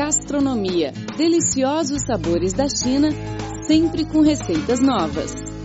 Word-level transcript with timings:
Gastronomia. 0.00 0.94
Deliciosos 1.18 2.04
sabores 2.06 2.54
da 2.54 2.66
China, 2.70 3.10
sempre 3.66 4.06
com 4.06 4.22
receitas 4.22 4.80
novas. 4.80 5.59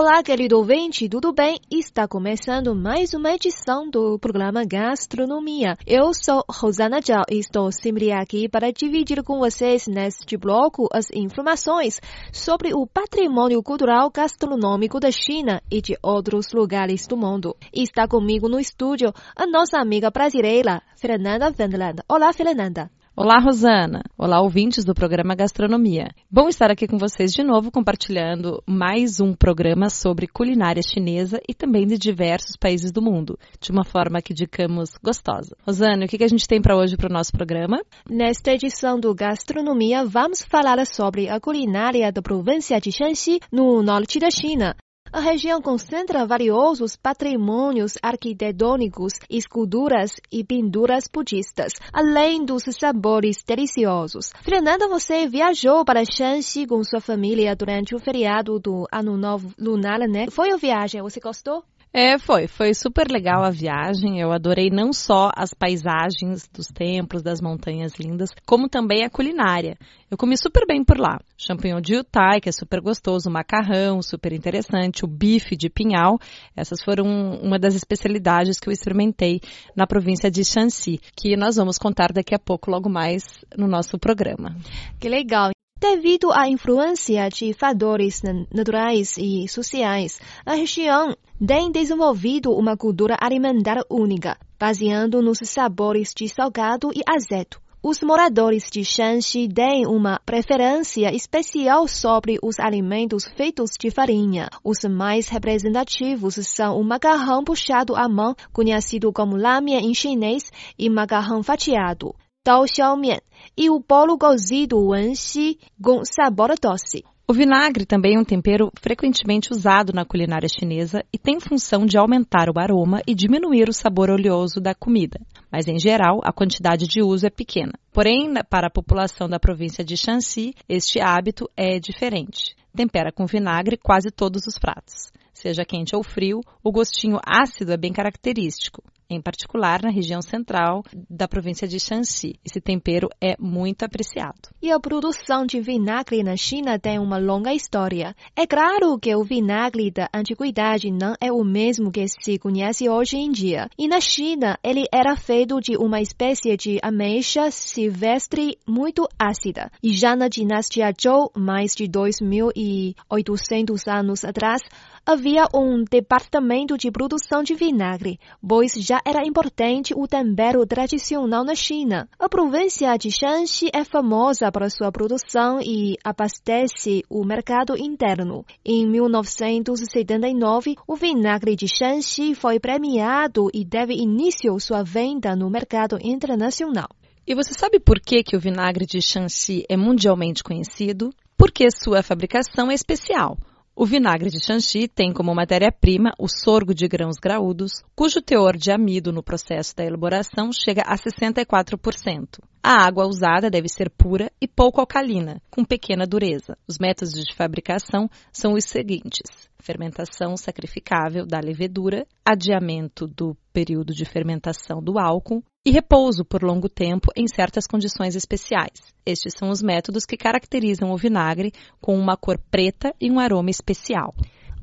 Olá, 0.00 0.22
querido 0.22 0.56
ouvinte, 0.56 1.08
tudo 1.08 1.32
bem? 1.32 1.58
Está 1.68 2.06
começando 2.06 2.72
mais 2.72 3.14
uma 3.14 3.32
edição 3.32 3.90
do 3.90 4.16
programa 4.16 4.64
Gastronomia. 4.64 5.76
Eu 5.84 6.14
sou 6.14 6.44
Rosana 6.48 7.00
Zhao 7.00 7.24
e 7.28 7.40
estou 7.40 7.72
sempre 7.72 8.12
aqui 8.12 8.48
para 8.48 8.70
dividir 8.70 9.24
com 9.24 9.40
vocês 9.40 9.88
neste 9.88 10.36
bloco 10.36 10.88
as 10.92 11.10
informações 11.12 12.00
sobre 12.32 12.72
o 12.72 12.86
patrimônio 12.86 13.60
cultural 13.60 14.08
gastronômico 14.14 15.00
da 15.00 15.10
China 15.10 15.60
e 15.68 15.82
de 15.82 15.98
outros 16.00 16.52
lugares 16.52 17.04
do 17.08 17.16
mundo. 17.16 17.56
Está 17.74 18.06
comigo 18.06 18.48
no 18.48 18.60
estúdio 18.60 19.12
a 19.34 19.48
nossa 19.48 19.80
amiga 19.80 20.12
brasileira, 20.12 20.80
Fernanda 20.94 21.52
Wendland. 21.58 22.04
Olá, 22.08 22.32
Fernanda. 22.32 22.88
Olá, 23.20 23.40
Rosana. 23.40 24.04
Olá, 24.16 24.40
ouvintes 24.40 24.84
do 24.84 24.94
programa 24.94 25.34
Gastronomia. 25.34 26.06
Bom 26.30 26.48
estar 26.48 26.70
aqui 26.70 26.86
com 26.86 26.96
vocês 26.96 27.32
de 27.32 27.42
novo, 27.42 27.68
compartilhando 27.68 28.62
mais 28.64 29.18
um 29.18 29.34
programa 29.34 29.90
sobre 29.90 30.28
culinária 30.28 30.80
chinesa 30.80 31.40
e 31.48 31.52
também 31.52 31.84
de 31.84 31.98
diversos 31.98 32.56
países 32.56 32.92
do 32.92 33.02
mundo, 33.02 33.36
de 33.60 33.72
uma 33.72 33.82
forma 33.82 34.22
que 34.22 34.32
digamos 34.32 34.92
gostosa. 35.02 35.56
Rosana, 35.66 36.04
o 36.04 36.08
que 36.08 36.22
a 36.22 36.28
gente 36.28 36.46
tem 36.46 36.62
para 36.62 36.76
hoje 36.76 36.96
para 36.96 37.10
o 37.10 37.12
nosso 37.12 37.32
programa? 37.32 37.82
Nesta 38.08 38.52
edição 38.52 39.00
do 39.00 39.12
Gastronomia, 39.12 40.04
vamos 40.04 40.44
falar 40.44 40.78
sobre 40.86 41.28
a 41.28 41.40
culinária 41.40 42.12
da 42.12 42.22
província 42.22 42.80
de 42.80 42.92
Shanxi, 42.92 43.40
no 43.50 43.82
norte 43.82 44.20
da 44.20 44.30
China. 44.30 44.76
A 45.10 45.20
região 45.20 45.62
concentra 45.62 46.26
valiosos 46.26 46.94
patrimônios 46.94 47.94
arquitetônicos, 48.02 49.14
esculturas 49.30 50.12
e 50.30 50.44
pinturas 50.44 51.04
budistas, 51.12 51.72
além 51.92 52.44
dos 52.44 52.64
sabores 52.78 53.42
deliciosos. 53.42 54.30
Fernanda, 54.42 54.86
você 54.86 55.26
viajou 55.26 55.82
para 55.84 56.04
Shanxi 56.04 56.66
com 56.66 56.84
sua 56.84 57.00
família 57.00 57.56
durante 57.56 57.94
o 57.94 57.98
feriado 57.98 58.58
do 58.58 58.86
Ano 58.92 59.16
Novo 59.16 59.50
Lunar, 59.58 60.00
né? 60.00 60.26
Foi 60.30 60.52
a 60.52 60.56
viagem? 60.56 61.00
Você 61.00 61.20
gostou? 61.20 61.64
É, 61.92 62.18
foi. 62.18 62.46
Foi 62.46 62.74
super 62.74 63.10
legal 63.10 63.42
a 63.42 63.50
viagem. 63.50 64.20
Eu 64.20 64.30
adorei 64.30 64.70
não 64.70 64.92
só 64.92 65.30
as 65.34 65.54
paisagens 65.54 66.48
dos 66.52 66.66
templos, 66.68 67.22
das 67.22 67.40
montanhas 67.40 67.94
lindas, 67.98 68.30
como 68.46 68.68
também 68.68 69.04
a 69.04 69.10
culinária. 69.10 69.76
Eu 70.10 70.16
comi 70.16 70.36
super 70.36 70.66
bem 70.66 70.84
por 70.84 70.98
lá. 70.98 71.18
Champignon 71.36 71.80
de 71.80 71.94
Yutai, 71.94 72.40
que 72.40 72.48
é 72.48 72.52
super 72.52 72.80
gostoso, 72.80 73.28
o 73.28 73.32
macarrão, 73.32 74.02
super 74.02 74.32
interessante, 74.32 75.04
o 75.04 75.08
bife 75.08 75.56
de 75.56 75.68
pinhal. 75.68 76.18
Essas 76.56 76.82
foram 76.82 77.06
uma 77.42 77.58
das 77.58 77.74
especialidades 77.74 78.58
que 78.58 78.68
eu 78.68 78.72
experimentei 78.72 79.40
na 79.74 79.86
província 79.86 80.30
de 80.30 80.44
Shanxi, 80.44 81.00
que 81.16 81.36
nós 81.36 81.56
vamos 81.56 81.78
contar 81.78 82.12
daqui 82.12 82.34
a 82.34 82.38
pouco, 82.38 82.70
logo 82.70 82.88
mais, 82.88 83.24
no 83.56 83.66
nosso 83.66 83.98
programa. 83.98 84.56
Que 85.00 85.08
legal! 85.08 85.57
Devido 85.80 86.32
à 86.32 86.48
influência 86.48 87.28
de 87.28 87.52
fatores 87.52 88.20
naturais 88.52 89.16
e 89.16 89.46
sociais, 89.46 90.18
a 90.44 90.54
região 90.54 91.16
tem 91.46 91.70
desenvolvido 91.70 92.50
uma 92.52 92.76
cultura 92.76 93.16
alimentar 93.20 93.84
única, 93.88 94.36
baseando 94.58 95.22
nos 95.22 95.38
sabores 95.44 96.12
de 96.16 96.28
salgado 96.28 96.90
e 96.92 97.00
azedo. 97.08 97.58
Os 97.80 98.02
moradores 98.02 98.68
de 98.68 98.84
Shanxi 98.84 99.48
têm 99.48 99.86
uma 99.86 100.18
preferência 100.26 101.14
especial 101.14 101.86
sobre 101.86 102.40
os 102.42 102.58
alimentos 102.58 103.28
feitos 103.36 103.70
de 103.78 103.88
farinha. 103.88 104.48
Os 104.64 104.78
mais 104.82 105.28
representativos 105.28 106.34
são 106.44 106.76
o 106.76 106.82
macarrão 106.82 107.44
puxado 107.44 107.94
à 107.94 108.08
mão, 108.08 108.34
conhecido 108.52 109.12
como 109.12 109.36
lamian 109.36 109.78
em 109.78 109.94
chinês, 109.94 110.50
e 110.76 110.90
macarrão 110.90 111.40
fatiado, 111.40 112.16
dao 112.48 112.64
xiaomian, 112.66 113.18
e 113.54 113.68
o 113.68 113.78
bolo 113.78 114.16
cozido 114.16 114.78
wenxi 114.88 115.58
com 115.82 116.02
sabor 116.02 116.54
doce. 116.58 117.04
O 117.28 117.34
vinagre 117.34 117.84
também 117.84 118.16
é 118.16 118.18
um 118.18 118.24
tempero 118.24 118.70
frequentemente 118.80 119.52
usado 119.52 119.92
na 119.92 120.06
culinária 120.06 120.48
chinesa 120.48 121.04
e 121.12 121.18
tem 121.18 121.38
função 121.38 121.84
de 121.84 121.98
aumentar 121.98 122.48
o 122.48 122.58
aroma 122.58 123.02
e 123.06 123.14
diminuir 123.14 123.68
o 123.68 123.72
sabor 123.74 124.08
oleoso 124.08 124.62
da 124.62 124.74
comida. 124.74 125.20
Mas, 125.52 125.68
em 125.68 125.78
geral, 125.78 126.22
a 126.24 126.32
quantidade 126.32 126.88
de 126.88 127.02
uso 127.02 127.26
é 127.26 127.30
pequena. 127.30 127.74
Porém, 127.92 128.32
para 128.48 128.68
a 128.68 128.72
população 128.72 129.28
da 129.28 129.38
província 129.38 129.84
de 129.84 129.94
Shanxi, 129.94 130.54
este 130.66 131.02
hábito 131.02 131.50
é 131.54 131.78
diferente. 131.78 132.56
Tempera 132.74 133.12
com 133.12 133.26
vinagre 133.26 133.76
quase 133.76 134.10
todos 134.10 134.46
os 134.46 134.58
pratos. 134.58 135.12
Seja 135.40 135.64
quente 135.64 135.94
ou 135.94 136.02
frio, 136.02 136.40
o 136.64 136.72
gostinho 136.72 137.20
ácido 137.24 137.70
é 137.70 137.76
bem 137.76 137.92
característico 137.92 138.82
em 139.10 139.20
particular 139.20 139.82
na 139.82 139.90
região 139.90 140.20
central 140.20 140.82
da 141.08 141.26
província 141.26 141.66
de 141.66 141.80
Shanxi. 141.80 142.38
Esse 142.44 142.60
tempero 142.60 143.08
é 143.20 143.34
muito 143.38 143.82
apreciado. 143.82 144.50
E 144.60 144.70
a 144.70 144.78
produção 144.78 145.46
de 145.46 145.60
vinagre 145.60 146.22
na 146.22 146.36
China 146.36 146.78
tem 146.78 146.98
uma 146.98 147.18
longa 147.18 147.54
história. 147.54 148.14
É 148.36 148.46
claro 148.46 148.98
que 148.98 149.14
o 149.14 149.24
vinagre 149.24 149.90
da 149.90 150.08
antiguidade 150.12 150.90
não 150.90 151.14
é 151.20 151.32
o 151.32 151.42
mesmo 151.42 151.90
que 151.90 152.06
se 152.06 152.38
conhece 152.38 152.88
hoje 152.88 153.16
em 153.16 153.32
dia. 153.32 153.68
E 153.78 153.88
na 153.88 154.00
China, 154.00 154.58
ele 154.62 154.84
era 154.92 155.16
feito 155.16 155.58
de 155.60 155.76
uma 155.76 156.00
espécie 156.00 156.56
de 156.56 156.78
ameixa 156.82 157.50
silvestre 157.50 158.58
muito 158.66 159.08
ácida. 159.18 159.70
E 159.82 159.92
já 159.92 160.14
na 160.14 160.28
dinastia 160.28 160.92
Zhou, 161.00 161.32
mais 161.34 161.74
de 161.74 161.84
2.800 161.84 163.90
anos 163.90 164.24
atrás, 164.24 164.62
havia 165.08 165.48
um 165.54 165.82
departamento 165.90 166.76
de 166.76 166.90
produção 166.90 167.42
de 167.42 167.54
vinagre, 167.54 168.20
pois 168.46 168.74
já 168.74 169.00
era 169.06 169.26
importante 169.26 169.94
o 169.96 170.06
tempero 170.06 170.66
tradicional 170.66 171.42
na 171.42 171.54
China. 171.54 172.06
A 172.18 172.28
província 172.28 172.94
de 172.98 173.10
Shanxi 173.10 173.70
é 173.72 173.84
famosa 173.84 174.52
para 174.52 174.68
sua 174.68 174.92
produção 174.92 175.60
e 175.62 175.96
abastece 176.04 177.02
o 177.08 177.24
mercado 177.24 177.74
interno. 177.74 178.44
Em 178.62 178.86
1979, 178.86 180.76
o 180.86 180.94
vinagre 180.94 181.56
de 181.56 181.66
Shanxi 181.66 182.34
foi 182.34 182.60
premiado 182.60 183.48
e 183.54 183.64
teve 183.64 183.94
início 183.94 184.60
sua 184.60 184.82
venda 184.82 185.34
no 185.34 185.48
mercado 185.48 185.98
internacional. 186.02 186.88
E 187.26 187.34
você 187.34 187.54
sabe 187.54 187.80
por 187.80 187.98
que, 187.98 188.22
que 188.22 188.36
o 188.36 188.40
vinagre 188.40 188.84
de 188.84 189.00
Shanxi 189.00 189.64
é 189.70 189.76
mundialmente 189.76 190.44
conhecido? 190.44 191.08
Porque 191.34 191.66
sua 191.70 192.02
fabricação 192.02 192.70
é 192.70 192.74
especial. 192.74 193.38
O 193.80 193.86
vinagre 193.86 194.28
de 194.28 194.44
Shanxi 194.44 194.88
tem 194.88 195.12
como 195.12 195.32
matéria-prima 195.32 196.12
o 196.18 196.26
sorgo 196.26 196.74
de 196.74 196.88
grãos 196.88 197.14
graúdos, 197.22 197.84
cujo 197.94 198.20
teor 198.20 198.56
de 198.56 198.72
amido 198.72 199.12
no 199.12 199.22
processo 199.22 199.76
da 199.76 199.84
elaboração 199.84 200.50
chega 200.52 200.82
a 200.84 200.96
64%. 200.96 202.40
A 202.60 202.84
água 202.84 203.06
usada 203.06 203.48
deve 203.48 203.68
ser 203.68 203.88
pura 203.88 204.32
e 204.40 204.48
pouco 204.48 204.80
alcalina, 204.80 205.40
com 205.48 205.64
pequena 205.64 206.04
dureza. 206.04 206.58
Os 206.66 206.76
métodos 206.76 207.14
de 207.14 207.32
fabricação 207.36 208.10
são 208.32 208.54
os 208.54 208.64
seguintes: 208.64 209.48
fermentação 209.60 210.36
sacrificável 210.36 211.24
da 211.24 211.38
levedura, 211.38 212.04
adiamento 212.24 213.06
do 213.06 213.36
período 213.52 213.94
de 213.94 214.04
fermentação 214.04 214.82
do 214.82 214.98
álcool 214.98 215.44
e 215.68 215.70
repouso 215.70 216.24
por 216.24 216.42
longo 216.42 216.66
tempo 216.66 217.12
em 217.14 217.28
certas 217.28 217.66
condições 217.66 218.16
especiais. 218.16 218.80
Estes 219.04 219.34
são 219.36 219.50
os 219.50 219.60
métodos 219.60 220.06
que 220.06 220.16
caracterizam 220.16 220.90
o 220.90 220.96
vinagre 220.96 221.52
com 221.78 221.94
uma 221.94 222.16
cor 222.16 222.38
preta 222.50 222.94
e 222.98 223.10
um 223.10 223.20
aroma 223.20 223.50
especial. 223.50 224.14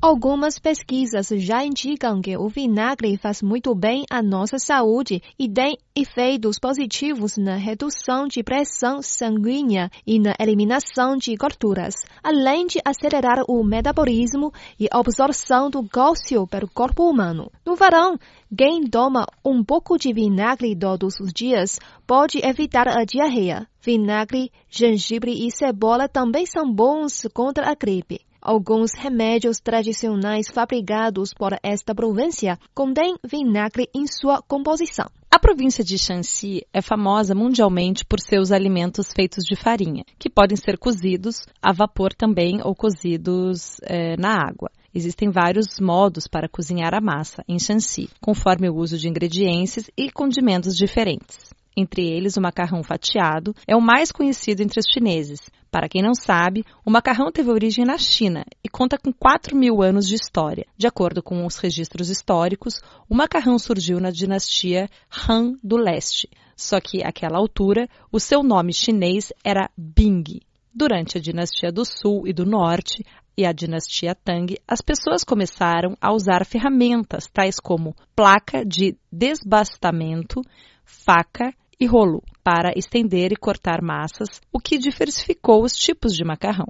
Algumas 0.06 0.56
pesquisas 0.56 1.26
já 1.30 1.64
indicam 1.64 2.22
que 2.22 2.36
o 2.36 2.48
vinagre 2.48 3.16
faz 3.16 3.42
muito 3.42 3.74
bem 3.74 4.04
à 4.08 4.22
nossa 4.22 4.56
saúde 4.56 5.20
e 5.36 5.48
tem 5.48 5.76
efeitos 5.96 6.60
positivos 6.60 7.36
na 7.36 7.56
redução 7.56 8.28
de 8.28 8.40
pressão 8.40 9.02
sanguínea 9.02 9.90
e 10.06 10.20
na 10.20 10.32
eliminação 10.38 11.16
de 11.16 11.34
gorduras, 11.34 11.96
além 12.22 12.68
de 12.68 12.78
acelerar 12.84 13.42
o 13.48 13.64
metabolismo 13.64 14.52
e 14.78 14.86
a 14.92 15.00
absorção 15.00 15.68
do 15.68 15.82
cálcio 15.88 16.46
pelo 16.46 16.68
corpo 16.68 17.02
humano. 17.10 17.50
No 17.66 17.74
verão, 17.74 18.16
quem 18.56 18.88
toma 18.88 19.26
um 19.44 19.64
pouco 19.64 19.98
de 19.98 20.12
vinagre 20.12 20.76
todos 20.76 21.18
os 21.18 21.32
dias 21.32 21.80
pode 22.06 22.38
evitar 22.46 22.86
a 22.86 23.04
diarreia. 23.04 23.66
Vinagre, 23.82 24.52
gengibre 24.70 25.32
e 25.32 25.50
cebola 25.50 26.08
também 26.08 26.46
são 26.46 26.72
bons 26.72 27.26
contra 27.34 27.68
a 27.68 27.74
gripe. 27.74 28.25
Alguns 28.48 28.92
remédios 28.94 29.58
tradicionais 29.58 30.46
fabricados 30.48 31.34
por 31.34 31.58
esta 31.64 31.92
província 31.92 32.56
contêm 32.72 33.16
vinagre 33.24 33.88
em 33.92 34.06
sua 34.06 34.40
composição. 34.40 35.06
A 35.28 35.36
província 35.36 35.82
de 35.82 35.98
Shanxi 35.98 36.64
é 36.72 36.80
famosa 36.80 37.34
mundialmente 37.34 38.04
por 38.04 38.20
seus 38.20 38.52
alimentos 38.52 39.12
feitos 39.12 39.42
de 39.42 39.56
farinha, 39.56 40.04
que 40.16 40.30
podem 40.30 40.56
ser 40.56 40.78
cozidos 40.78 41.44
a 41.60 41.72
vapor 41.72 42.14
também 42.14 42.60
ou 42.62 42.72
cozidos 42.72 43.78
é, 43.82 44.16
na 44.16 44.34
água. 44.34 44.70
Existem 44.94 45.28
vários 45.28 45.80
modos 45.80 46.28
para 46.28 46.48
cozinhar 46.48 46.94
a 46.94 47.00
massa 47.00 47.42
em 47.48 47.58
Shanxi, 47.58 48.08
conforme 48.20 48.70
o 48.70 48.76
uso 48.76 48.96
de 48.96 49.08
ingredientes 49.08 49.90
e 49.96 50.08
condimentos 50.08 50.76
diferentes 50.76 51.52
entre 51.76 52.08
eles 52.08 52.36
o 52.36 52.40
macarrão 52.40 52.82
fatiado, 52.82 53.54
é 53.66 53.76
o 53.76 53.82
mais 53.82 54.10
conhecido 54.10 54.62
entre 54.62 54.80
os 54.80 54.86
chineses, 54.90 55.50
Para 55.70 55.88
quem 55.88 56.02
não 56.02 56.14
sabe, 56.14 56.64
o 56.84 56.90
macarrão 56.90 57.30
teve 57.30 57.50
origem 57.50 57.84
na 57.84 57.98
China 57.98 58.44
e 58.64 58.68
conta 58.68 58.96
com 58.98 59.12
4 59.12 59.56
mil 59.56 59.82
anos 59.82 60.06
de 60.06 60.14
história. 60.14 60.66
De 60.76 60.86
acordo 60.86 61.22
com 61.22 61.44
os 61.44 61.58
registros 61.58 62.08
históricos, 62.08 62.80
o 63.08 63.14
macarrão 63.14 63.58
surgiu 63.58 64.00
na 64.00 64.10
dinastia 64.10 64.88
Han 65.28 65.58
do 65.62 65.76
Leste. 65.76 66.28
Só 66.56 66.80
que, 66.80 67.04
àquela 67.04 67.38
altura, 67.38 67.88
o 68.10 68.18
seu 68.18 68.42
nome 68.42 68.72
chinês 68.72 69.32
era 69.44 69.68
Bing. 69.76 70.40
Durante 70.72 71.18
a 71.18 71.20
dinastia 71.20 71.70
do 71.72 71.84
Sul 71.84 72.26
e 72.26 72.32
do 72.32 72.46
Norte 72.46 73.04
e 73.36 73.44
a 73.44 73.52
dinastia 73.52 74.14
Tang, 74.14 74.56
as 74.66 74.80
pessoas 74.80 75.24
começaram 75.24 75.96
a 76.00 76.12
usar 76.12 76.46
ferramentas 76.46 77.28
tais 77.28 77.56
como 77.60 77.94
placa 78.14 78.64
de 78.64 78.96
desbastamento, 79.12 80.40
faca 80.84 81.52
e 81.78 81.86
rolo 81.86 82.22
para 82.46 82.70
estender 82.76 83.32
e 83.32 83.36
cortar 83.36 83.82
massas, 83.82 84.40
o 84.52 84.60
que 84.60 84.78
diversificou 84.78 85.64
os 85.64 85.74
tipos 85.74 86.14
de 86.14 86.24
macarrão. 86.24 86.68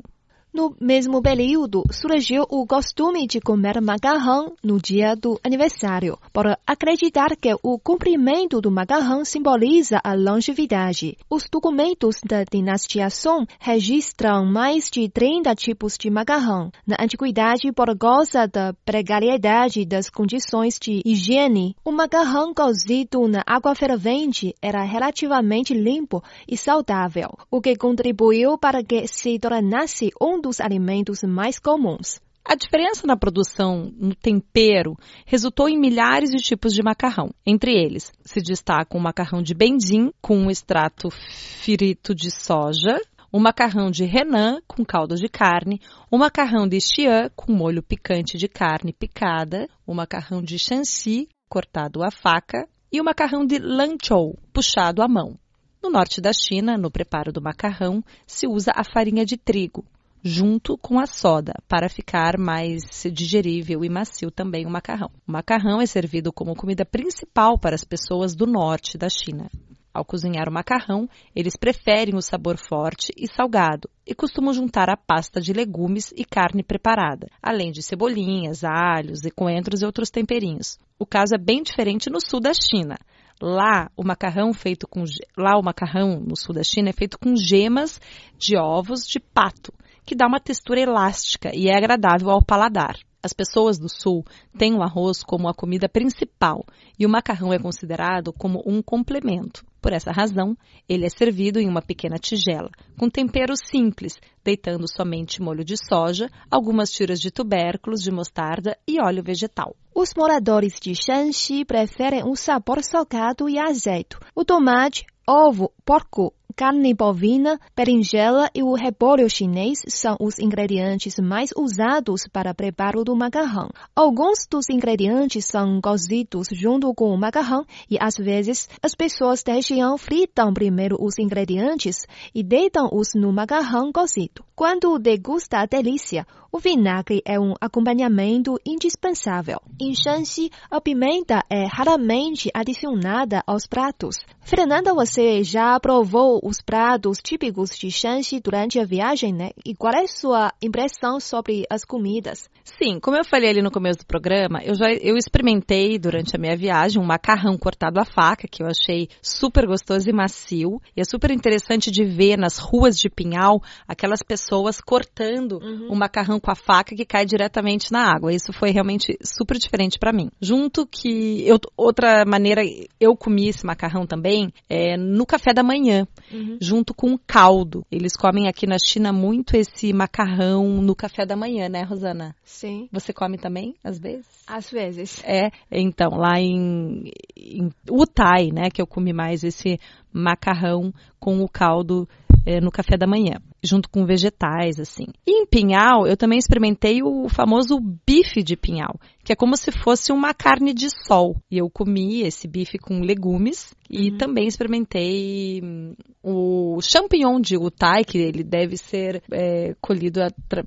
No 0.56 0.74
mesmo 0.80 1.20
período, 1.20 1.82
surgiu 1.90 2.46
o 2.48 2.66
costume 2.66 3.26
de 3.26 3.42
comer 3.42 3.78
macarrão 3.82 4.54
no 4.64 4.80
dia 4.80 5.14
do 5.14 5.38
aniversário, 5.44 6.18
por 6.32 6.46
acreditar 6.66 7.36
que 7.36 7.54
o 7.62 7.78
cumprimento 7.78 8.58
do 8.58 8.70
macarrão 8.70 9.22
simboliza 9.22 10.00
a 10.02 10.14
longevidade. 10.14 11.18
Os 11.28 11.46
documentos 11.52 12.16
da 12.24 12.42
dinastia 12.42 13.10
Song 13.10 13.46
registram 13.60 14.46
mais 14.46 14.88
de 14.90 15.10
30 15.10 15.54
tipos 15.54 15.98
de 15.98 16.08
macarrão. 16.08 16.70
Na 16.86 16.96
antiguidade, 17.00 17.70
por 17.70 17.94
causa 17.98 18.48
da 18.48 18.72
precariedade 18.82 19.84
das 19.84 20.08
condições 20.08 20.78
de 20.80 21.02
higiene, 21.04 21.76
o 21.84 21.92
macarrão 21.92 22.54
cozido 22.54 23.28
na 23.28 23.42
água 23.46 23.74
fervente 23.74 24.54
era 24.62 24.82
relativamente 24.82 25.74
limpo 25.74 26.24
e 26.48 26.56
saudável, 26.56 27.36
o 27.50 27.60
que 27.60 27.76
contribuiu 27.76 28.56
para 28.56 28.82
que 28.82 29.06
se 29.06 29.38
tornasse 29.38 30.08
um 30.18 30.45
dos 30.46 30.60
alimentos 30.60 31.24
mais 31.24 31.58
comuns. 31.58 32.20
A 32.44 32.54
diferença 32.54 33.04
na 33.04 33.16
produção, 33.16 33.92
no 33.96 34.14
tempero, 34.14 34.96
resultou 35.26 35.68
em 35.68 35.76
milhares 35.76 36.30
de 36.30 36.36
tipos 36.36 36.72
de 36.72 36.80
macarrão. 36.80 37.30
Entre 37.44 37.72
eles, 37.72 38.12
se 38.24 38.40
destaca 38.40 38.96
o 38.96 39.00
macarrão 39.00 39.42
de 39.42 39.52
bendim, 39.52 40.12
com 40.22 40.38
um 40.38 40.48
extrato 40.48 41.10
frito 41.10 42.14
de 42.14 42.30
soja, 42.30 43.00
o 43.32 43.40
macarrão 43.40 43.90
de 43.90 44.04
Renan, 44.04 44.60
com 44.68 44.84
caldo 44.84 45.16
de 45.16 45.28
carne, 45.28 45.80
o 46.08 46.16
macarrão 46.16 46.68
de 46.68 46.80
Xi'an, 46.80 47.30
com 47.34 47.52
molho 47.52 47.82
picante 47.82 48.38
de 48.38 48.46
carne 48.46 48.92
picada, 48.92 49.68
o 49.84 49.92
macarrão 49.92 50.40
de 50.40 50.56
Shanxi, 50.56 51.28
cortado 51.48 52.04
à 52.04 52.12
faca, 52.12 52.68
e 52.92 53.00
o 53.00 53.04
macarrão 53.04 53.44
de 53.44 53.58
Lanzhou, 53.58 54.38
puxado 54.52 55.02
à 55.02 55.08
mão. 55.08 55.36
No 55.82 55.90
norte 55.90 56.20
da 56.20 56.30
China, 56.32 56.78
no 56.78 56.92
preparo 56.92 57.32
do 57.32 57.42
macarrão, 57.42 58.04
se 58.24 58.46
usa 58.46 58.70
a 58.72 58.84
farinha 58.84 59.26
de 59.26 59.36
trigo, 59.36 59.84
junto 60.26 60.76
com 60.76 60.98
a 60.98 61.06
soda, 61.06 61.54
para 61.68 61.88
ficar 61.88 62.36
mais 62.36 62.82
digerível 63.12 63.84
e 63.84 63.88
macio 63.88 64.28
também 64.28 64.66
o 64.66 64.70
macarrão. 64.70 65.08
O 65.26 65.30
macarrão 65.30 65.80
é 65.80 65.86
servido 65.86 66.32
como 66.32 66.56
comida 66.56 66.84
principal 66.84 67.56
para 67.56 67.76
as 67.76 67.84
pessoas 67.84 68.34
do 68.34 68.44
norte 68.44 68.98
da 68.98 69.08
China. 69.08 69.48
Ao 69.94 70.04
cozinhar 70.04 70.48
o 70.48 70.52
macarrão, 70.52 71.08
eles 71.34 71.56
preferem 71.56 72.16
o 72.16 72.20
sabor 72.20 72.58
forte 72.58 73.12
e 73.16 73.26
salgado 73.28 73.88
e 74.04 74.14
costumam 74.14 74.52
juntar 74.52 74.90
a 74.90 74.96
pasta 74.96 75.40
de 75.40 75.52
legumes 75.52 76.12
e 76.14 76.24
carne 76.24 76.62
preparada, 76.62 77.28
além 77.40 77.70
de 77.70 77.80
cebolinhas, 77.80 78.64
alhos 78.64 79.24
e 79.24 79.30
coentros 79.30 79.80
e 79.80 79.86
outros 79.86 80.10
temperinhos. 80.10 80.76
O 80.98 81.06
caso 81.06 81.36
é 81.36 81.38
bem 81.38 81.62
diferente 81.62 82.10
no 82.10 82.18
sul 82.20 82.40
da 82.40 82.52
China. 82.52 82.98
Lá, 83.40 83.90
o 83.96 84.02
macarrão 84.02 84.52
feito 84.52 84.88
com 84.88 85.04
lá 85.36 85.58
o 85.58 85.62
macarrão 85.62 86.18
no 86.18 86.36
sul 86.36 86.54
da 86.54 86.64
China 86.64 86.90
é 86.90 86.92
feito 86.92 87.18
com 87.18 87.36
gemas 87.36 88.00
de 88.36 88.56
ovos 88.58 89.06
de 89.06 89.20
pato 89.20 89.72
que 90.06 90.14
dá 90.14 90.26
uma 90.26 90.40
textura 90.40 90.80
elástica 90.80 91.50
e 91.52 91.68
é 91.68 91.76
agradável 91.76 92.30
ao 92.30 92.42
paladar. 92.42 92.96
As 93.22 93.32
pessoas 93.32 93.76
do 93.76 93.88
sul 93.88 94.24
têm 94.56 94.72
o 94.74 94.82
arroz 94.82 95.24
como 95.24 95.48
a 95.48 95.54
comida 95.54 95.88
principal 95.88 96.64
e 96.96 97.04
o 97.04 97.08
macarrão 97.08 97.52
é 97.52 97.58
considerado 97.58 98.32
como 98.32 98.62
um 98.64 98.80
complemento. 98.80 99.64
Por 99.82 99.92
essa 99.92 100.12
razão, 100.12 100.56
ele 100.88 101.04
é 101.04 101.08
servido 101.08 101.58
em 101.58 101.68
uma 101.68 101.82
pequena 101.82 102.18
tigela, 102.18 102.70
com 102.96 103.10
temperos 103.10 103.58
simples, 103.68 104.14
deitando 104.44 104.86
somente 104.88 105.42
molho 105.42 105.64
de 105.64 105.76
soja, 105.76 106.30
algumas 106.48 106.90
tiras 106.90 107.18
de 107.18 107.32
tubérculos 107.32 108.00
de 108.00 108.12
mostarda 108.12 108.78
e 108.86 109.00
óleo 109.02 109.24
vegetal. 109.24 109.74
Os 109.92 110.10
moradores 110.16 110.78
de 110.80 110.94
Shanxi 110.94 111.64
preferem 111.64 112.22
o 112.24 112.36
sabor 112.36 112.80
salgado 112.84 113.48
e 113.48 113.58
azedo. 113.58 114.18
O 114.36 114.44
tomate, 114.44 115.04
ovo, 115.28 115.72
porco, 115.84 116.32
carne 116.54 116.94
bovina, 116.94 117.58
berinjela 117.74 118.50
e 118.54 118.62
o 118.62 118.74
repolho 118.74 119.28
chinês 119.28 119.80
são 119.88 120.16
os 120.20 120.38
ingredientes 120.38 121.16
mais 121.18 121.50
usados 121.56 122.22
para 122.32 122.54
preparo 122.54 123.04
do 123.04 123.16
macarrão. 123.16 123.68
Alguns 123.94 124.46
dos 124.46 124.68
ingredientes 124.70 125.44
são 125.46 125.80
cozidos 125.80 126.48
junto 126.52 126.92
com 126.94 127.10
o 127.10 127.18
macarrão 127.18 127.64
e 127.90 127.96
às 128.00 128.16
vezes 128.16 128.68
as 128.82 128.94
pessoas 128.94 129.42
da 129.42 129.54
região 129.54 129.98
fritam 129.98 130.52
primeiro 130.52 130.96
os 131.00 131.18
ingredientes 131.18 132.06
e 132.34 132.42
deitam-os 132.42 133.08
no 133.14 133.32
macarrão 133.32 133.90
cozido. 133.92 134.44
Quando 134.54 134.98
degusta 134.98 135.58
a 135.58 135.66
delícia, 135.66 136.26
o 136.50 136.58
vinagre 136.58 137.20
é 137.26 137.38
um 137.38 137.52
acompanhamento 137.60 138.58
indispensável. 138.64 139.60
Em 139.78 139.94
Shanxi, 139.94 140.50
a 140.70 140.80
pimenta 140.80 141.44
é 141.50 141.66
raramente 141.66 142.50
adicionada 142.54 143.42
aos 143.46 143.66
pratos. 143.66 144.16
Fernanda, 144.40 144.94
você 144.94 145.44
já 145.44 145.78
provou 145.78 146.35
os 146.42 146.60
pratos 146.60 147.18
típicos 147.18 147.70
de 147.78 147.90
Shanxi 147.90 148.40
durante 148.40 148.78
a 148.78 148.84
viagem, 148.84 149.32
né? 149.32 149.50
E 149.64 149.74
qual 149.74 149.94
é 149.94 150.04
a 150.04 150.08
sua 150.08 150.52
impressão 150.62 151.20
sobre 151.20 151.64
as 151.70 151.84
comidas? 151.84 152.48
Sim, 152.64 152.98
como 153.00 153.16
eu 153.16 153.24
falei 153.24 153.50
ali 153.50 153.62
no 153.62 153.70
começo 153.70 154.00
do 154.00 154.06
programa, 154.06 154.60
eu 154.64 154.74
já 154.74 154.92
eu 154.92 155.16
experimentei 155.16 155.98
durante 155.98 156.34
a 156.34 156.38
minha 156.38 156.56
viagem 156.56 157.00
um 157.00 157.06
macarrão 157.06 157.56
cortado 157.56 158.00
à 158.00 158.04
faca, 158.04 158.48
que 158.48 158.62
eu 158.62 158.66
achei 158.66 159.08
super 159.22 159.66
gostoso 159.66 160.08
e 160.10 160.12
macio. 160.12 160.80
E 160.96 161.00
é 161.00 161.04
super 161.04 161.30
interessante 161.30 161.90
de 161.90 162.04
ver 162.04 162.36
nas 162.36 162.58
ruas 162.58 162.98
de 162.98 163.08
Pinhal 163.08 163.62
aquelas 163.86 164.22
pessoas 164.22 164.80
cortando 164.80 165.60
uhum. 165.62 165.88
o 165.90 165.96
macarrão 165.96 166.40
com 166.40 166.50
a 166.50 166.56
faca 166.56 166.94
que 166.94 167.04
cai 167.04 167.24
diretamente 167.24 167.92
na 167.92 168.12
água. 168.12 168.32
Isso 168.32 168.52
foi 168.52 168.70
realmente 168.70 169.16
super 169.22 169.58
diferente 169.58 169.98
para 169.98 170.12
mim. 170.12 170.30
Junto 170.40 170.86
que 170.86 171.46
eu, 171.46 171.58
outra 171.76 172.24
maneira 172.26 172.62
eu 173.00 173.16
comi 173.16 173.48
esse 173.48 173.64
macarrão 173.64 174.06
também 174.06 174.52
é 174.68 174.96
no 174.96 175.24
café 175.24 175.52
da 175.54 175.62
manhã, 175.62 176.06
uhum. 176.32 176.58
junto 176.60 176.94
com 176.94 177.12
o 177.12 177.18
caldo. 177.18 177.84
Eles 177.90 178.16
comem 178.16 178.48
aqui 178.48 178.66
na 178.66 178.76
China 178.78 179.12
muito 179.12 179.56
esse 179.56 179.92
macarrão 179.92 180.82
no 180.82 180.94
café 180.94 181.24
da 181.24 181.36
manhã, 181.36 181.68
né, 181.68 181.82
Rosana? 181.82 182.34
Sim. 182.44 182.88
Você 182.92 183.12
come 183.12 183.38
também, 183.38 183.74
às 183.82 183.98
vezes? 183.98 184.26
Às 184.46 184.70
vezes. 184.70 185.22
É, 185.24 185.50
então, 185.70 186.10
lá 186.10 186.38
em, 186.38 187.10
em 187.36 187.70
Utai, 187.90 188.48
né, 188.52 188.70
que 188.72 188.80
eu 188.80 188.86
comi 188.86 189.12
mais 189.12 189.44
esse 189.44 189.78
macarrão 190.12 190.92
com 191.18 191.40
o 191.42 191.48
caldo 191.48 192.08
é, 192.46 192.60
no 192.60 192.70
café 192.70 192.96
da 192.96 193.06
manhã, 193.08 193.34
junto 193.62 193.90
com 193.90 194.06
vegetais, 194.06 194.78
assim. 194.78 195.06
E 195.26 195.42
em 195.42 195.46
Pinhal, 195.46 196.06
eu 196.06 196.16
também 196.16 196.38
experimentei 196.38 197.02
o 197.02 197.28
famoso 197.28 197.78
bife 198.06 198.42
de 198.42 198.56
Pinhal, 198.56 198.94
que 199.26 199.32
é 199.32 199.36
como 199.36 199.56
se 199.56 199.72
fosse 199.72 200.12
uma 200.12 200.32
carne 200.32 200.72
de 200.72 200.86
sol. 200.88 201.34
E 201.50 201.58
eu 201.58 201.68
comi 201.68 202.22
esse 202.22 202.46
bife 202.46 202.78
com 202.78 203.00
legumes 203.00 203.74
e 203.90 204.12
uhum. 204.12 204.18
também 204.18 204.46
experimentei 204.46 205.60
hum, 205.64 205.96
o 206.22 206.80
champignon 206.80 207.40
de 207.40 207.56
Utai, 207.56 208.04
que 208.04 208.18
ele 208.18 208.44
deve 208.44 208.76
ser 208.76 209.20
é, 209.32 209.74
colhido 209.80 210.20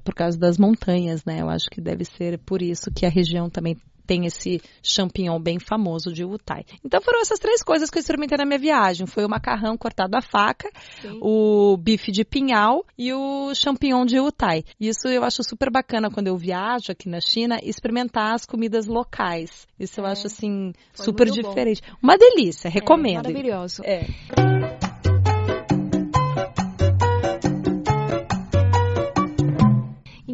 por 0.04 0.14
causa 0.14 0.38
das 0.38 0.58
montanhas, 0.58 1.24
né? 1.24 1.40
Eu 1.40 1.50
acho 1.50 1.70
que 1.72 1.80
deve 1.80 2.04
ser 2.04 2.38
por 2.40 2.62
isso 2.62 2.92
que 2.94 3.06
a 3.06 3.10
região 3.10 3.50
também 3.50 3.78
tem 4.10 4.26
esse 4.26 4.60
champignon 4.82 5.40
bem 5.40 5.60
famoso 5.60 6.12
de 6.12 6.26
Utai. 6.26 6.66
Então 6.84 7.00
foram 7.00 7.22
essas 7.22 7.38
três 7.38 7.62
coisas 7.62 7.92
que 7.92 8.00
eu 8.00 8.00
experimentei 8.00 8.40
na 8.40 8.46
minha 8.46 8.58
viagem. 8.58 9.06
Foi 9.06 9.24
o 9.24 9.30
macarrão 9.30 9.78
cortado 9.78 10.18
à 10.18 10.22
faca, 10.22 10.68
Sim. 11.00 11.20
o 11.22 11.78
bife 11.78 12.12
de 12.12 12.26
pinhal 12.26 12.84
e 12.98 13.14
o 13.14 13.54
champignon 13.54 14.08
de 14.08 14.20
Utai. 14.20 14.64
Isso 14.80 15.08
eu 15.08 15.24
acho 15.24 15.44
super 15.44 15.70
bacana 15.70 16.10
quando 16.10 16.26
eu 16.26 16.36
viajo 16.36 16.92
aqui 16.92 17.08
na 17.08 17.22
China, 17.22 17.60
experimentar 17.62 18.34
as 18.34 18.48
comidas 18.48 18.88
locais. 18.88 19.68
Isso 19.80 20.00
é. 20.00 20.04
eu 20.04 20.08
acho 20.08 20.26
assim 20.26 20.74
Foi 20.92 21.06
super 21.06 21.30
diferente. 21.30 21.84
Bom. 21.88 21.98
Uma 22.02 22.18
delícia, 22.18 22.68
recomendo. 22.68 23.28
É, 23.28 23.32
maravilhoso. 23.32 23.84
É. 23.86 24.89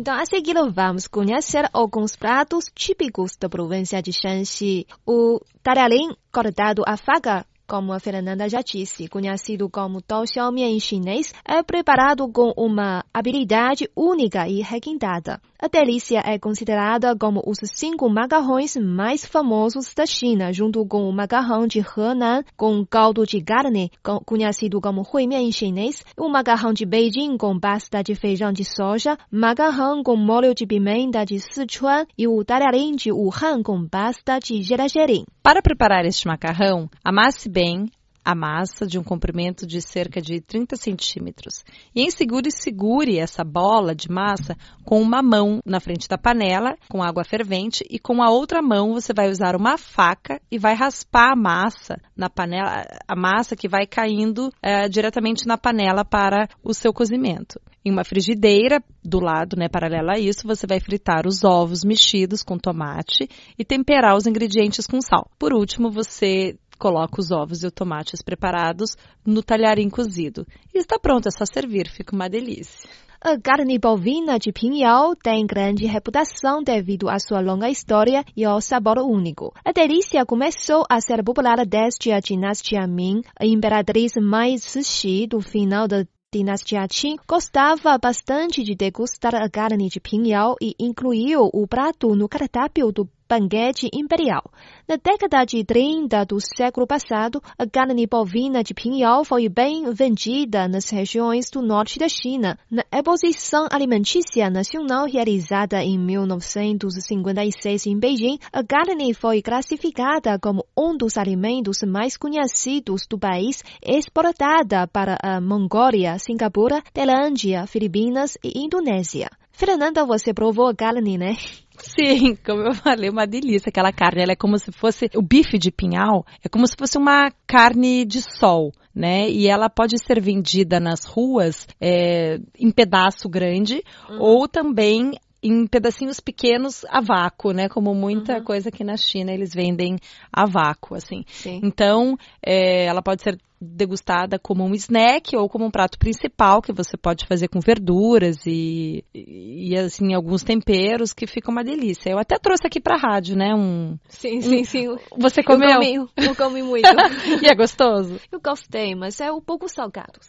Então, 0.05 0.19
a 0.21 0.23
seguir, 0.23 0.53
vamos 0.71 1.07
conhecer 1.07 1.67
alguns 1.73 2.15
pratos 2.15 2.65
típicos 2.75 3.35
da 3.37 3.49
província 3.49 3.99
de 4.03 4.11
Shanxi. 4.11 4.85
O 5.03 5.39
talharim 5.63 6.15
cortado 6.31 6.83
à 6.85 6.95
faca 6.95 7.43
como 7.67 7.93
a 7.93 7.99
Fernanda 7.99 8.47
já 8.47 8.61
disse, 8.61 9.07
conhecido 9.07 9.69
como 9.69 10.01
Dao 10.07 10.25
Xiaomian 10.25 10.67
em 10.67 10.79
chinês, 10.79 11.33
é 11.43 11.61
preparado 11.63 12.27
com 12.31 12.53
uma 12.55 13.03
habilidade 13.13 13.89
única 13.95 14.47
e 14.47 14.61
requintada. 14.61 15.41
A 15.57 15.67
delícia 15.67 16.21
é 16.25 16.37
considerada 16.37 17.15
como 17.15 17.41
os 17.45 17.57
cinco 17.73 18.09
macarrões 18.09 18.75
mais 18.75 19.25
famosos 19.25 19.93
da 19.95 20.05
China, 20.05 20.51
junto 20.53 20.85
com 20.85 21.09
o 21.09 21.13
macarrão 21.13 21.65
de 21.65 21.79
Henan 21.79 22.43
com 22.55 22.85
caldo 22.85 23.25
de 23.25 23.41
carne, 23.41 23.89
conhecido 24.25 24.79
como 24.81 25.01
huimian 25.01 25.41
em 25.41 25.51
chinês, 25.51 26.03
o 26.17 26.29
macarrão 26.29 26.73
de 26.73 26.85
Beijing 26.85 27.37
com 27.37 27.59
pasta 27.59 28.03
de 28.03 28.15
feijão 28.15 28.51
de 28.51 28.63
soja, 28.63 29.17
macarrão 29.31 30.03
com 30.03 30.15
molho 30.15 30.53
de 30.53 30.67
pimenta 30.67 31.25
de 31.25 31.39
Sichuan 31.39 32.05
e 32.17 32.27
o 32.27 32.43
talharim 32.43 32.95
de 32.95 33.11
Wuhan 33.11 33.63
com 33.63 33.87
pasta 33.87 34.39
de 34.39 34.61
gergelim. 34.61 35.25
Para 35.45 35.61
preparar 35.61 36.05
este 36.05 36.25
macarrão, 36.25 36.89
amasse 37.03 37.47
bem 37.47 37.85
a 38.25 38.33
massa 38.33 38.87
de 38.87 38.97
um 38.97 39.03
comprimento 39.03 39.67
de 39.67 39.79
cerca 39.79 40.19
de 40.19 40.41
30 40.41 40.75
centímetros. 40.75 41.63
E 41.93 42.01
em 42.01 42.09
segure, 42.09 42.49
segure 42.51 43.19
essa 43.19 43.43
bola 43.43 43.93
de 43.93 44.09
massa 44.09 44.57
com 44.83 44.99
uma 44.99 45.21
mão 45.21 45.59
na 45.63 45.79
frente 45.79 46.07
da 46.07 46.17
panela, 46.17 46.75
com 46.89 47.03
água 47.03 47.23
fervente, 47.23 47.85
e 47.87 47.99
com 47.99 48.23
a 48.23 48.31
outra 48.31 48.61
mão 48.63 48.93
você 48.93 49.13
vai 49.13 49.29
usar 49.29 49.55
uma 49.55 49.77
faca 49.77 50.41
e 50.51 50.57
vai 50.57 50.73
raspar 50.73 51.33
a 51.33 51.35
massa 51.35 52.01
na 52.17 52.29
panela, 52.29 52.83
a 53.07 53.15
massa 53.15 53.55
que 53.55 53.67
vai 53.67 53.85
caindo 53.85 54.51
é, 54.61 54.89
diretamente 54.89 55.45
na 55.45 55.57
panela 55.57 56.03
para 56.03 56.49
o 56.63 56.73
seu 56.73 56.91
cozimento. 56.91 57.61
Em 57.85 57.91
uma 57.91 58.03
frigideira, 58.03 58.83
do 59.03 59.19
lado, 59.19 59.55
né, 59.55 59.69
paralela 59.69 60.13
a 60.13 60.19
isso, 60.19 60.47
você 60.47 60.65
vai 60.65 60.79
fritar 60.79 61.27
os 61.27 61.43
ovos 61.43 61.83
mexidos 61.83 62.41
com 62.41 62.57
tomate 62.57 63.29
e 63.59 63.63
temperar 63.63 64.15
os 64.17 64.25
ingredientes 64.25 64.87
com 64.87 64.99
sal. 64.99 65.29
Por 65.37 65.53
último, 65.53 65.91
você 65.91 66.57
Coloca 66.77 67.19
os 67.19 67.31
ovos 67.31 67.63
e 67.63 67.67
os 67.67 67.73
tomates 67.73 68.21
preparados 68.21 68.95
no 69.25 69.41
talharim 69.41 69.89
cozido. 69.89 70.45
E 70.73 70.77
está 70.77 70.99
pronto, 70.99 71.27
é 71.27 71.31
só 71.31 71.45
servir, 71.45 71.89
fica 71.89 72.15
uma 72.15 72.29
delícia. 72.29 72.89
A 73.21 73.39
carne 73.39 73.79
bovina 73.79 74.37
de 74.37 74.51
Pinhal 74.51 75.15
tem 75.15 75.47
grande 75.47 75.87
reputação 75.87 76.61
devido 76.61 77.09
à 77.09 77.17
sua 77.17 77.39
longa 77.39 77.69
história 77.69 78.23
e 78.37 78.45
ao 78.45 78.61
sabor 78.61 78.99
único. 78.99 79.51
A 79.65 79.71
delícia 79.71 80.23
começou 80.25 80.85
a 80.87 81.01
ser 81.01 81.23
popular 81.23 81.65
desde 81.65 82.11
a 82.11 82.19
dinastia 82.19 82.85
Ming, 82.85 83.23
a 83.39 83.45
imperatriz 83.45 84.13
Mai 84.21 84.59
Cixi 84.59 85.25
do 85.25 85.41
final 85.41 85.87
da 85.87 86.05
dinastia 86.31 86.85
Qing 86.87 87.15
gostava 87.27 87.97
bastante 87.97 88.61
de 88.61 88.75
degustar 88.75 89.33
a 89.33 89.49
carne 89.49 89.87
de 89.87 89.99
pinhal 89.99 90.55
e 90.61 90.75
incluiu 90.77 91.49
o 91.51 91.65
prato 91.65 92.13
no 92.13 92.27
cardápio 92.27 92.91
do 92.91 93.09
banquete 93.35 93.89
imperial. 93.93 94.43
Na 94.87 94.95
década 94.95 95.43
de 95.45 95.63
30 95.63 96.23
do 96.25 96.37
século 96.39 96.87
passado, 96.87 97.41
a 97.57 97.67
carne 97.67 98.07
bovina 98.07 98.63
de 98.63 98.73
pinhal 98.73 99.25
foi 99.25 99.49
bem 99.49 99.91
vendida 99.91 100.67
nas 100.69 100.89
regiões 100.89 101.49
do 101.49 101.61
norte 101.61 101.99
da 101.99 102.07
China. 102.07 102.57
Na 102.71 102.83
Exposição 102.93 103.67
Alimentícia 103.71 104.49
Nacional 104.49 105.05
realizada 105.05 105.83
em 105.83 105.97
1956 105.97 107.87
em 107.87 107.99
Beijing, 107.99 108.39
a 108.53 108.63
carne 108.63 109.13
foi 109.13 109.41
classificada 109.41 110.39
como 110.39 110.65
um 110.77 110.95
dos 110.95 111.17
alimentos 111.17 111.79
mais 111.85 112.15
conhecidos 112.15 113.05
do 113.09 113.19
país, 113.19 113.63
exportada 113.83 114.87
para 114.87 115.17
a 115.21 115.41
Mongólia, 115.41 116.17
Singapura, 116.19 116.81
Tailândia, 116.93 117.67
Filipinas 117.67 118.37
e 118.43 118.63
Indonésia. 118.63 119.29
Fernanda, 119.51 120.05
você 120.05 120.33
provou 120.33 120.67
a 120.67 120.75
carne, 120.75 121.17
né? 121.17 121.35
Sim, 121.77 122.35
como 122.45 122.61
eu 122.63 122.73
falei, 122.73 123.09
uma 123.09 123.25
delícia 123.25 123.69
aquela 123.69 123.91
carne. 123.91 124.21
Ela 124.21 124.33
é 124.33 124.35
como 124.35 124.57
se 124.57 124.71
fosse 124.71 125.09
o 125.15 125.21
bife 125.21 125.57
de 125.57 125.71
pinhal, 125.71 126.25
é 126.43 126.49
como 126.49 126.67
se 126.67 126.75
fosse 126.77 126.97
uma 126.97 127.31
carne 127.47 128.05
de 128.05 128.21
sol. 128.21 128.71
Né? 128.93 129.29
E 129.29 129.49
ela 129.49 129.69
pode 129.69 129.95
ser 130.07 130.21
vendida 130.21 130.79
nas 130.79 131.03
ruas 131.03 131.67
é, 131.81 132.39
em 132.57 132.71
pedaço 132.71 133.27
grande 133.27 133.83
uhum. 134.09 134.21
ou 134.21 134.47
também 134.47 135.11
em 135.43 135.67
pedacinhos 135.67 136.19
pequenos 136.19 136.83
a 136.89 137.01
vácuo, 137.01 137.51
né? 137.51 137.69
Como 137.69 137.93
muita 137.93 138.37
uhum. 138.37 138.43
coisa 138.43 138.69
aqui 138.69 138.83
na 138.83 138.97
China 138.97 139.31
eles 139.31 139.53
vendem 139.53 139.97
a 140.33 140.45
vácuo, 140.45 140.95
assim. 140.95 141.23
Sim. 141.27 141.59
Então, 141.61 142.17
é, 142.43 142.85
ela 142.85 143.01
pode 143.03 143.21
ser 143.21 143.37
degustada 143.65 144.39
como 144.39 144.63
um 144.63 144.73
snack 144.73 145.35
ou 145.35 145.49
como 145.49 145.65
um 145.65 145.71
prato 145.71 145.97
principal 145.97 146.61
que 146.61 146.71
você 146.71 146.95
pode 146.97 147.25
fazer 147.25 147.47
com 147.47 147.59
verduras 147.59 148.45
e, 148.45 149.03
e 149.13 149.75
assim 149.77 150.13
alguns 150.13 150.43
temperos 150.43 151.13
que 151.13 151.27
fica 151.27 151.51
uma 151.51 151.63
delícia. 151.63 152.09
Eu 152.09 152.19
até 152.19 152.37
trouxe 152.37 152.67
aqui 152.67 152.79
para 152.79 152.97
rádio, 152.97 153.35
né? 153.35 153.53
Um 153.53 153.97
Sim, 154.07 154.41
sim, 154.41 154.63
sim. 154.63 154.95
Você 155.17 155.43
comeu? 155.43 155.69
Eu 155.69 155.75
comi, 155.75 156.09
eu 156.17 156.35
comi 156.35 156.61
muito. 156.63 156.87
e 157.43 157.47
é 157.47 157.55
gostoso? 157.55 158.19
Eu 158.31 158.39
gostei, 158.39 158.95
mas 158.95 159.19
é 159.19 159.31
um 159.31 159.41
pouco 159.41 159.67
salgado. 159.67 160.19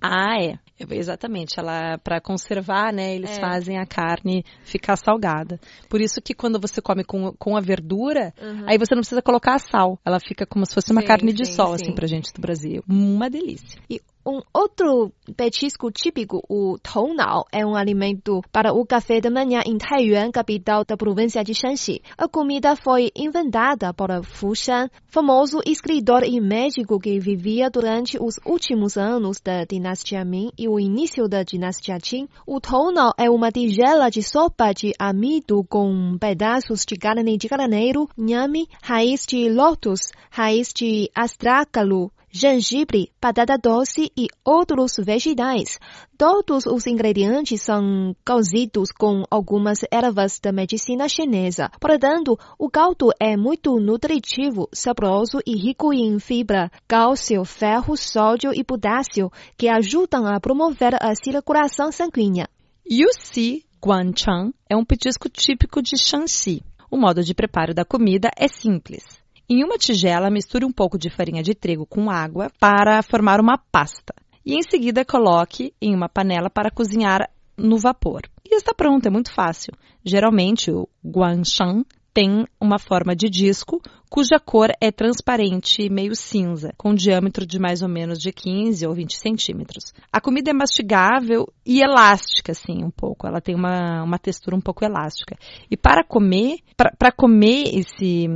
Ah, 0.00 0.40
é. 0.40 0.58
Exatamente, 0.90 1.58
ela 1.58 1.98
para 1.98 2.20
conservar, 2.20 2.92
né, 2.92 3.14
eles 3.14 3.38
é. 3.38 3.40
fazem 3.40 3.78
a 3.78 3.86
carne 3.86 4.44
ficar 4.64 4.96
salgada. 4.96 5.60
Por 5.88 6.00
isso 6.00 6.20
que 6.20 6.34
quando 6.34 6.60
você 6.60 6.80
come 6.80 7.04
com, 7.04 7.32
com 7.38 7.56
a 7.56 7.60
verdura, 7.60 8.34
uhum. 8.40 8.64
aí 8.68 8.76
você 8.76 8.94
não 8.94 9.00
precisa 9.00 9.22
colocar 9.22 9.58
sal. 9.58 9.98
Ela 10.04 10.18
fica 10.20 10.44
como 10.44 10.66
se 10.66 10.74
fosse 10.74 10.92
uma 10.92 11.00
sim, 11.00 11.06
carne 11.06 11.32
de 11.32 11.46
sim, 11.46 11.52
sol 11.52 11.78
sim. 11.78 11.84
assim 11.84 11.94
pra 11.94 12.06
gente 12.06 12.32
do 12.32 12.40
Brasil 12.40 12.83
uma 12.88 13.28
delícia. 13.30 13.80
E 13.88 14.00
um 14.26 14.40
outro 14.54 15.12
petisco 15.36 15.90
típico, 15.92 16.42
o 16.48 16.78
tounao, 16.78 17.44
é 17.52 17.64
um 17.64 17.76
alimento 17.76 18.40
para 18.50 18.72
o 18.72 18.86
café 18.86 19.20
da 19.20 19.30
manhã 19.30 19.60
em 19.66 19.76
Taiyuan, 19.76 20.30
capital 20.30 20.82
da 20.82 20.96
província 20.96 21.44
de 21.44 21.52
Shanxi. 21.52 22.00
A 22.16 22.26
comida 22.26 22.74
foi 22.74 23.10
inventada 23.14 23.92
por 23.92 24.08
Fu 24.24 24.54
Shan, 24.54 24.88
famoso 25.08 25.60
escritor 25.66 26.22
e 26.24 26.40
médico 26.40 26.98
que 26.98 27.20
vivia 27.20 27.68
durante 27.68 28.16
os 28.18 28.36
últimos 28.46 28.96
anos 28.96 29.42
da 29.44 29.64
dinastia 29.64 30.24
Ming 30.24 30.52
e 30.58 30.68
o 30.68 30.80
início 30.80 31.28
da 31.28 31.42
dinastia 31.42 31.98
Qing. 31.98 32.26
O 32.46 32.60
tounao 32.62 33.12
é 33.18 33.28
uma 33.28 33.52
tigela 33.52 34.08
de 34.08 34.22
sopa 34.22 34.72
de 34.72 34.94
amido 34.98 35.62
com 35.68 36.16
pedaços 36.18 36.86
de 36.86 36.96
carne 36.96 37.36
de 37.36 37.46
carneiro, 37.46 38.08
nhame, 38.16 38.68
raiz 38.82 39.26
de 39.26 39.50
lótus, 39.50 40.12
raiz 40.30 40.72
de 40.74 41.10
astrágalo, 41.14 42.10
gengibre, 42.34 43.12
batata 43.22 43.56
doce 43.56 44.10
e 44.16 44.26
outros 44.44 44.96
vegetais. 44.98 45.78
Todos 46.18 46.66
os 46.66 46.84
ingredientes 46.84 47.62
são 47.62 48.14
cozidos 48.26 48.90
com 48.90 49.22
algumas 49.30 49.84
ervas 49.88 50.40
da 50.40 50.50
medicina 50.50 51.08
chinesa. 51.08 51.70
Portanto, 51.80 52.36
o 52.58 52.68
caldo 52.68 53.10
é 53.20 53.36
muito 53.36 53.78
nutritivo, 53.78 54.68
saboroso 54.72 55.38
e 55.46 55.56
rico 55.56 55.92
em 55.92 56.18
fibra, 56.18 56.72
cálcio, 56.88 57.44
ferro, 57.44 57.96
sódio 57.96 58.52
e 58.52 58.64
potássio, 58.64 59.30
que 59.56 59.68
ajudam 59.68 60.26
a 60.26 60.40
promover 60.40 60.96
a 61.00 61.14
circulação 61.14 61.92
sanguínea. 61.92 62.48
Yuxi 62.90 63.64
Guanchang 63.80 64.52
é 64.68 64.76
um 64.76 64.84
petisco 64.84 65.28
típico 65.28 65.80
de 65.80 65.96
Shanxi. 65.96 66.62
O 66.90 66.96
modo 66.96 67.22
de 67.22 67.32
preparo 67.32 67.72
da 67.72 67.84
comida 67.84 68.28
é 68.36 68.48
simples. 68.48 69.23
Em 69.48 69.62
uma 69.62 69.76
tigela, 69.76 70.30
misture 70.30 70.64
um 70.64 70.72
pouco 70.72 70.98
de 70.98 71.10
farinha 71.10 71.42
de 71.42 71.54
trigo 71.54 71.84
com 71.84 72.10
água 72.10 72.50
para 72.58 73.02
formar 73.02 73.40
uma 73.40 73.58
pasta. 73.58 74.14
E 74.44 74.54
em 74.54 74.62
seguida, 74.62 75.04
coloque 75.04 75.74
em 75.80 75.94
uma 75.94 76.08
panela 76.08 76.48
para 76.48 76.70
cozinhar 76.70 77.30
no 77.56 77.78
vapor. 77.78 78.22
E 78.44 78.56
está 78.56 78.72
pronto, 78.74 79.06
é 79.06 79.10
muito 79.10 79.32
fácil. 79.32 79.72
Geralmente, 80.02 80.70
o 80.70 80.88
guanshan 81.04 81.84
tem 82.14 82.46
uma 82.60 82.78
forma 82.78 83.14
de 83.14 83.28
disco 83.28 83.82
cuja 84.08 84.38
cor 84.38 84.70
é 84.80 84.92
transparente 84.92 85.90
meio 85.90 86.14
cinza, 86.14 86.72
com 86.78 86.94
diâmetro 86.94 87.44
de 87.44 87.58
mais 87.58 87.82
ou 87.82 87.88
menos 87.88 88.18
de 88.18 88.32
15 88.32 88.86
ou 88.86 88.94
20 88.94 89.16
centímetros. 89.18 89.92
A 90.12 90.20
comida 90.20 90.50
é 90.50 90.54
mastigável 90.54 91.52
e 91.66 91.82
elástica, 91.82 92.52
assim, 92.52 92.84
um 92.84 92.90
pouco. 92.90 93.26
Ela 93.26 93.40
tem 93.40 93.54
uma, 93.54 94.04
uma 94.04 94.18
textura 94.18 94.56
um 94.56 94.60
pouco 94.60 94.84
elástica. 94.84 95.36
E 95.68 95.76
para 95.76 96.04
comer, 96.04 96.60
para 96.76 97.10
comer 97.10 97.74
esse 97.74 98.28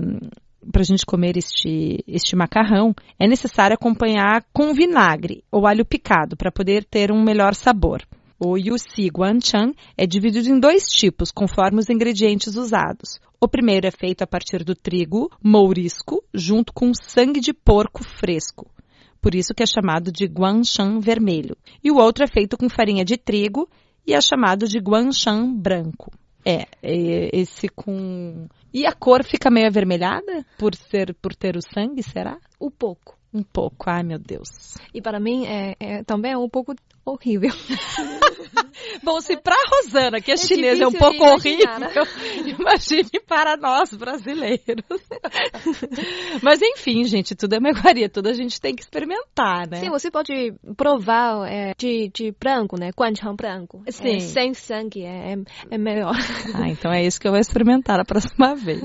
para 0.72 0.82
a 0.82 0.84
gente 0.84 1.06
comer 1.06 1.36
este, 1.36 2.04
este 2.06 2.36
macarrão, 2.36 2.94
é 3.18 3.26
necessário 3.26 3.74
acompanhar 3.74 4.44
com 4.52 4.74
vinagre 4.74 5.44
ou 5.50 5.66
alho 5.66 5.84
picado 5.84 6.36
para 6.36 6.52
poder 6.52 6.84
ter 6.84 7.12
um 7.12 7.22
melhor 7.22 7.54
sabor. 7.54 8.02
O 8.40 8.56
Yuxi 8.56 9.08
Guanchan 9.08 9.72
é 9.96 10.06
dividido 10.06 10.48
em 10.48 10.60
dois 10.60 10.84
tipos, 10.84 11.32
conforme 11.32 11.80
os 11.80 11.90
ingredientes 11.90 12.54
usados. 12.54 13.18
O 13.40 13.48
primeiro 13.48 13.86
é 13.86 13.90
feito 13.90 14.22
a 14.22 14.26
partir 14.26 14.62
do 14.62 14.76
trigo 14.76 15.28
mourisco, 15.42 16.22
junto 16.32 16.72
com 16.72 16.92
sangue 16.94 17.40
de 17.40 17.52
porco 17.52 18.02
fresco. 18.04 18.70
Por 19.20 19.34
isso 19.34 19.52
que 19.52 19.62
é 19.62 19.66
chamado 19.66 20.12
de 20.12 20.26
guanshan 20.26 21.00
vermelho. 21.00 21.56
E 21.82 21.90
o 21.90 21.96
outro 21.96 22.22
é 22.22 22.28
feito 22.28 22.56
com 22.56 22.68
farinha 22.68 23.04
de 23.04 23.16
trigo 23.16 23.68
e 24.06 24.14
é 24.14 24.20
chamado 24.20 24.68
de 24.68 24.78
guanshan 24.78 25.52
branco. 25.52 26.12
É, 26.44 26.66
é, 26.82 27.30
esse 27.32 27.68
com. 27.68 28.46
E 28.72 28.86
a 28.86 28.92
cor 28.92 29.24
fica 29.24 29.50
meio 29.50 29.66
avermelhada 29.66 30.44
por 30.58 30.74
ser 30.74 31.14
por 31.14 31.34
ter 31.34 31.56
o 31.56 31.60
sangue, 31.62 32.02
será? 32.02 32.38
Um 32.60 32.70
pouco. 32.70 33.18
Um 33.32 33.42
pouco, 33.42 33.90
ai 33.90 34.02
meu 34.02 34.18
Deus. 34.18 34.48
E 34.94 35.02
para 35.02 35.20
mim 35.20 35.46
é, 35.46 35.76
é 35.78 36.02
também 36.02 36.32
é 36.32 36.38
um 36.38 36.48
pouco 36.48 36.74
horrível. 37.12 37.50
Bom, 39.02 39.20
se 39.20 39.36
para 39.36 39.56
Rosana, 39.70 40.20
que 40.20 40.30
é, 40.30 40.34
é 40.34 40.36
chinesa, 40.36 40.84
é 40.84 40.86
um 40.86 40.92
pouco 40.92 41.24
horrível, 41.24 41.66
imagine 42.58 43.20
para 43.26 43.56
nós 43.56 43.92
brasileiros. 43.94 44.84
Mas 46.42 46.60
enfim, 46.62 47.04
gente, 47.04 47.34
tudo 47.34 47.54
é 47.54 47.58
uma 47.58 47.70
iguaria, 47.70 48.08
tudo 48.08 48.28
a 48.28 48.32
gente 48.32 48.60
tem 48.60 48.74
que 48.74 48.82
experimentar, 48.82 49.68
né? 49.68 49.80
Sim, 49.80 49.90
você 49.90 50.10
pode 50.10 50.54
provar 50.76 51.48
é, 51.50 51.74
de, 51.76 52.10
de 52.12 52.32
branco, 52.32 52.78
né? 52.78 52.90
Guanchang 52.96 53.36
branco. 53.36 53.82
É, 53.86 53.90
Sim. 53.90 54.16
É, 54.16 54.20
sem 54.20 54.54
sangue 54.54 55.04
é, 55.04 55.36
é 55.70 55.78
melhor. 55.78 56.14
Ah, 56.54 56.68
então 56.68 56.92
é 56.92 57.04
isso 57.04 57.20
que 57.20 57.26
eu 57.26 57.32
vou 57.32 57.40
experimentar 57.40 58.00
a 58.00 58.04
próxima 58.04 58.54
vez. 58.54 58.82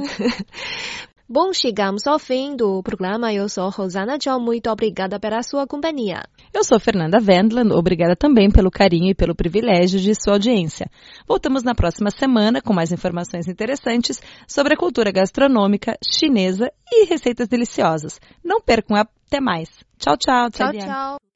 Bom, 1.28 1.54
chegamos 1.54 2.06
ao 2.06 2.20
fim 2.20 2.56
do 2.56 2.84
programa. 2.84 3.34
Eu 3.34 3.48
sou 3.48 3.70
Rosana 3.70 4.18
John. 4.18 4.40
Muito 4.40 4.70
obrigada 4.70 5.20
pela 5.20 5.42
sua 5.42 5.66
companhia. 5.66 6.24
Eu 6.54 6.64
sou 6.64 6.80
Fernanda 6.80 7.18
Wendland. 7.18 7.72
Obrigada 7.72 8.16
também 8.16 8.52
pelo 8.52 8.70
carinho 8.70 9.10
e 9.10 9.16
pelo 9.16 9.34
privilégio 9.34 10.00
de 10.00 10.14
sua 10.14 10.34
audiência. 10.34 10.92
Voltamos 11.28 11.64
na 11.64 11.74
próxima 11.74 12.12
semana 12.12 12.62
com 12.62 12.74
mais 12.74 12.92
informações 12.92 13.48
interessantes 13.48 14.22
sobre 14.48 14.74
a 14.74 14.78
cultura 14.78 15.12
gastronômica 15.12 15.98
chinesa 16.06 16.72
e 16.92 17.06
receitas 17.06 17.48
deliciosas. 17.48 18.20
Não 18.44 18.60
percam. 18.60 18.98
Até 18.98 19.40
mais. 19.40 19.70
Tchau, 19.98 20.16
tchau. 20.18 20.52
Tchau, 20.52 20.72
tchau. 20.74 21.33